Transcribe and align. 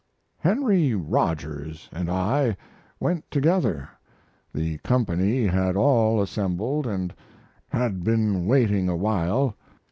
Henry 0.39 0.95
Rogers 0.95 1.87
and 1.93 2.09
I 2.09 2.57
went 2.99 3.29
together. 3.29 3.87
The 4.51 4.79
company 4.79 5.45
had 5.45 5.75
all 5.75 6.19
assembled 6.23 6.87
and 6.87 7.13
had 7.69 8.03
been 8.03 8.47
waiting 8.47 8.89
a 8.89 8.95
while. 8.97 9.55